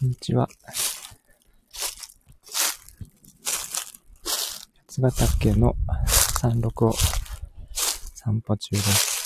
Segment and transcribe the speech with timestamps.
[0.00, 0.48] こんにちは。
[4.88, 5.76] 八ヶ岳の
[6.40, 6.94] 山麓を
[8.14, 9.19] 散歩中です。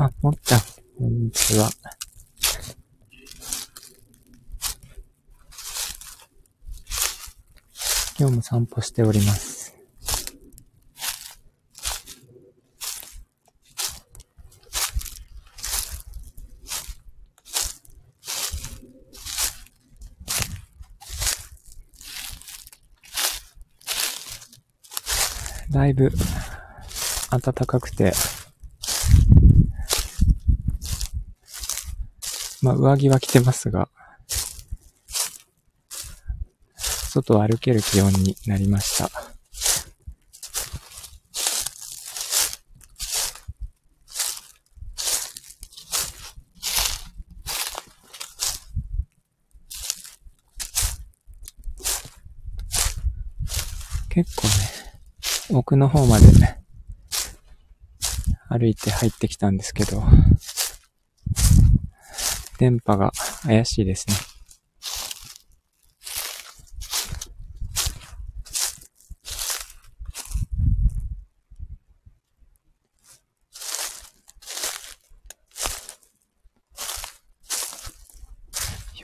[0.00, 0.60] あ、もっちゃん、
[0.96, 1.68] こんにちは。
[8.16, 9.74] 今日も散歩しております。
[25.72, 26.12] だいぶ
[27.30, 28.12] 暖かくて、
[32.60, 33.88] まあ、上着は着てますが、
[36.76, 39.10] 外を歩ける気温になりました。
[54.08, 54.52] 結構ね、
[55.50, 56.26] 奥の方まで
[58.48, 60.02] 歩いて入ってきたんですけど、
[62.58, 63.12] 電波が
[63.44, 64.14] 怪しいですね。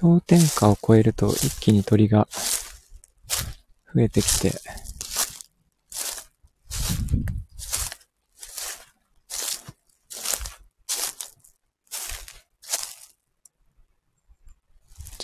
[0.00, 2.28] 氷点下を超えると一気に鳥が
[3.94, 4.52] 増えてきて、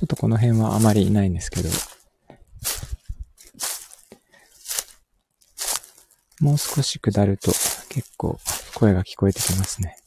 [0.01, 1.69] ちょっとこの辺はあまりいないんですけど、
[6.41, 7.53] もう少し下ると
[7.91, 8.41] 結構
[8.75, 9.99] 声が聞こえてきますね。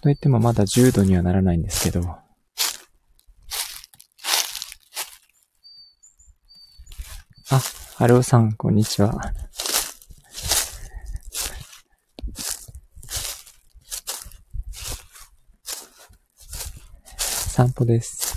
[0.00, 2.23] と言ってもまだ10度にはならないんですけど、
[7.96, 9.12] あ、はるおさん、こんにちは。
[17.16, 18.34] 散歩です。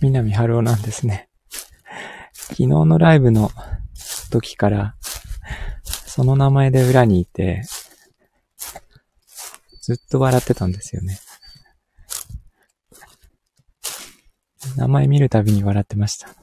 [0.00, 1.31] 南春夫なんですね。
[2.48, 3.50] 昨日のライブの
[4.30, 4.94] 時から、
[5.84, 7.62] その名前で裏にいて、
[9.82, 11.18] ずっと笑ってたんですよね。
[14.76, 16.41] 名前見るたびに笑ってました。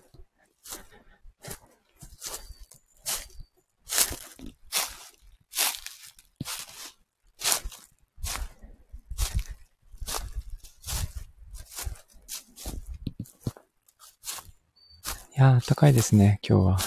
[15.40, 16.80] いやー、高いですね、今日は。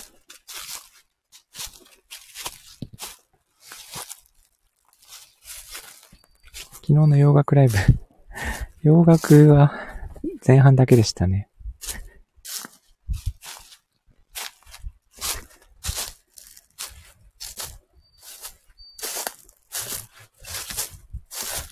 [6.70, 7.78] 昨日の洋楽ライブ。
[8.84, 9.72] 洋楽は
[10.46, 11.48] 前半だけでしたね。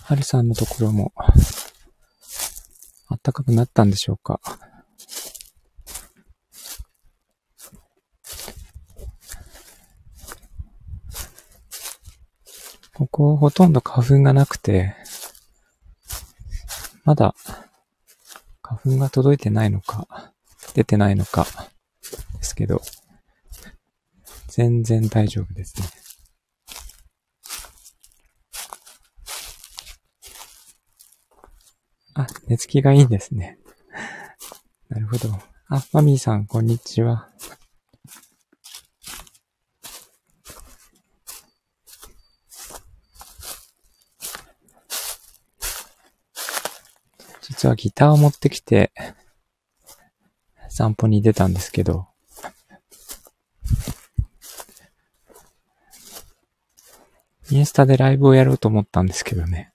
[0.04, 1.12] はるさんのところも、
[3.08, 4.40] あったかくなったんでしょうか。
[13.00, 14.94] ここほとんど花粉がなくて、
[17.04, 17.34] まだ
[18.60, 20.34] 花粉が届いてないのか、
[20.74, 21.46] 出てないのか、
[22.36, 22.82] ですけど、
[24.48, 25.88] 全然大丈夫ですね。
[32.12, 33.58] あ、寝つきがいいんですね。
[34.90, 35.40] なるほど。
[35.68, 37.30] あ、マミーさん、こんにちは。
[47.60, 48.90] 実はギターを持ってきて、
[50.70, 52.06] 散歩に出たんですけど、
[57.50, 59.74] インスタでライブをやろうと思ったんですけどね。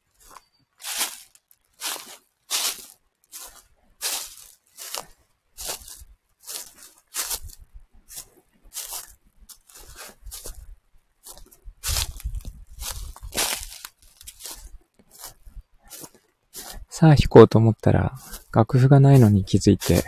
[16.97, 18.13] さあ弾こうと思ったら、
[18.53, 20.00] 楽譜がないのに気づいて、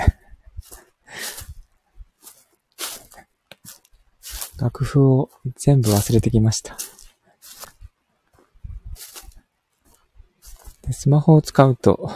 [4.57, 6.77] 楽譜を全部忘れてきました。
[10.83, 12.09] でスマホを使うと、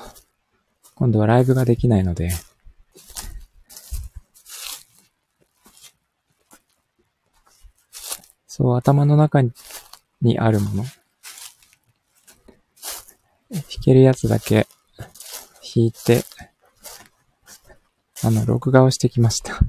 [0.96, 2.32] 今度はライブができないので、
[8.48, 9.42] そう頭の中
[10.22, 10.86] にあるもの、
[13.52, 14.66] 弾けるやつだけ
[15.76, 16.24] 弾いて、
[18.24, 19.60] あの、録画をしてきました。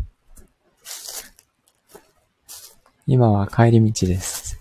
[3.06, 4.60] 今は帰り道です。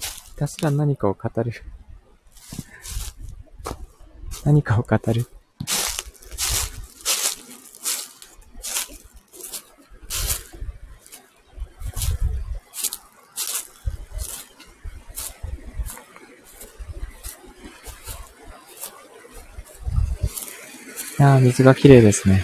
[0.00, 1.52] ひたすら何かを語る。
[4.44, 5.26] 何かを語る。
[21.22, 22.42] やー、水が綺麗ですね。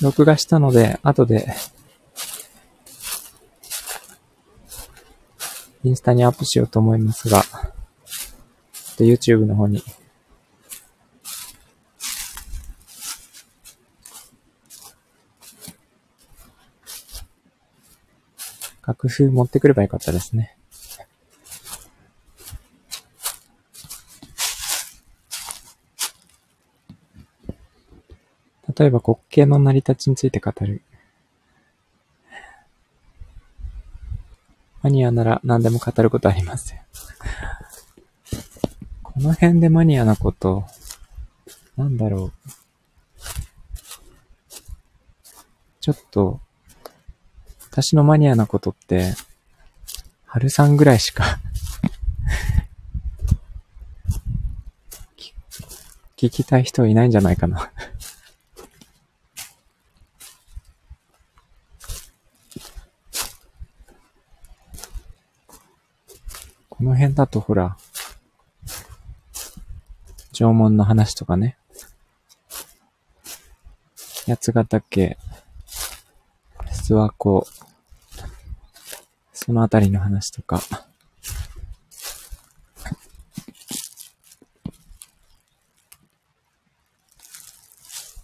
[0.00, 1.48] 録画したので、後で
[5.88, 7.42] インスタにアップしようと思いますが、
[8.98, 9.82] YouTube の方に。
[18.86, 20.56] 楽譜持ってくればよかったですね。
[28.78, 30.82] 例えば国旗の成り立ちについて語る。
[34.82, 36.80] マニアなら何でも語ることありますよ。
[39.02, 40.64] この辺でマニアなこと、
[41.76, 42.32] なんだろう。
[45.80, 46.40] ちょっと、
[47.70, 49.14] 私のマニアなことって、
[50.26, 51.40] 春さんぐらいしか
[56.16, 57.72] 聞きたい人いないんじゃないかな
[66.78, 67.76] この辺だとほら、
[70.30, 71.58] 縄文の話とかね。
[74.28, 75.18] 八ヶ岳、
[76.66, 77.46] 諏訪湖、
[79.32, 80.60] そのあたりの話とか。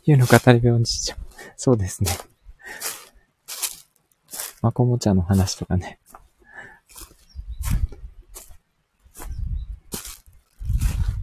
[0.05, 1.19] 湯の語り部おじいちゃん。
[1.57, 2.13] そうですね。
[4.63, 5.99] まこもちゃの話とかね。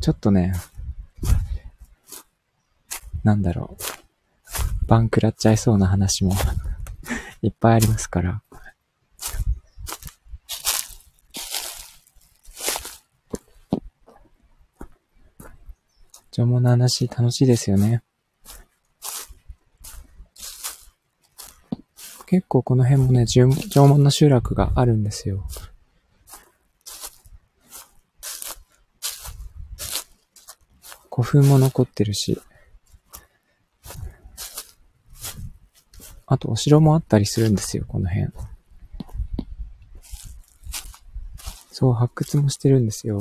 [0.02, 0.54] ちょっとね、
[3.24, 4.86] なんだろう。
[4.88, 6.34] バン食らっちゃいそうな話も
[7.44, 8.42] いっぱいありますから。
[16.32, 18.02] 縄文の話楽しいですよね。
[22.26, 23.46] 結構この辺もね、縄
[23.86, 25.46] 文の集落があるんですよ。
[31.14, 32.42] 古墳も残ってるし、
[36.26, 38.32] あとお城もあったりするんですよ、この辺。
[41.72, 43.20] そう、発掘もしてるんですよ。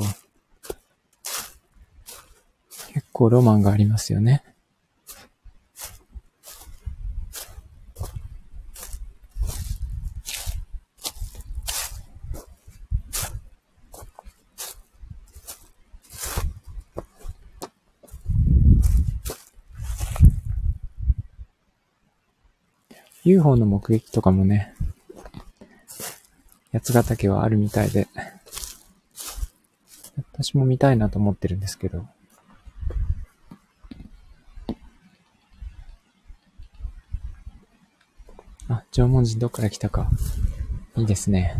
[2.93, 4.43] 結構ロマンがありますよね。
[23.23, 24.73] UFO の目撃とかもね、
[26.73, 28.07] 八ヶ岳はあるみたいで、
[30.33, 32.07] 私も見たいなと思ってるんですけど、
[38.69, 40.09] あ、縄文人どっから来たか。
[40.95, 41.55] いいですね。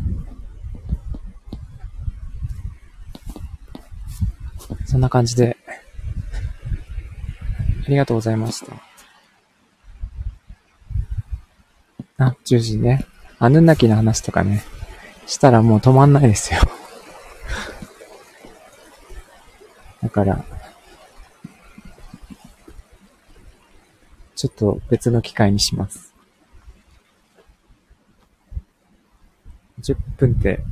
[4.85, 5.57] そんな感じで、
[7.85, 8.90] ありがとうございました。
[12.21, 13.05] あ、10時ね。
[13.39, 14.63] アヌンナキの話とかね、
[15.25, 16.59] したらもう止まんないですよ。
[20.03, 20.45] だから、
[24.35, 26.13] ちょっと別の機会にします。
[29.81, 30.63] 10分って、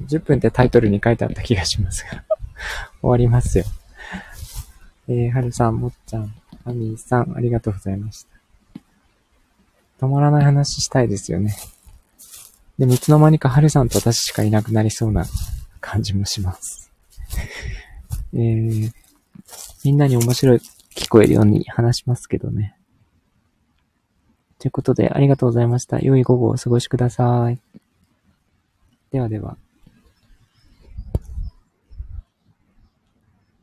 [0.00, 2.24] 10分ってタイトルに書いてあった気がしますが
[3.00, 3.64] 終わりますよ。
[5.08, 6.34] えー、はるさん、もっちゃん、
[6.66, 8.37] あみーさん、ありがとうございました。
[10.00, 11.56] 止まらない話したいですよね。
[12.78, 15.26] でもいつの間にかはるさんと私しかいなくなりそうな
[15.80, 16.90] 感じもします。
[18.34, 18.92] えー、
[19.84, 20.60] みんなに面白い
[20.94, 22.76] 聞こえるように話しますけどね。
[24.58, 26.00] ということで、ありがとうございました。
[26.00, 27.60] 良い午後をお過ごしください。
[29.10, 29.56] ではでは。